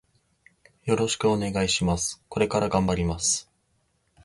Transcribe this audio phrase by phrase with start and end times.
[0.85, 2.23] よろしくお願いします。
[2.27, 3.47] これから頑張ります。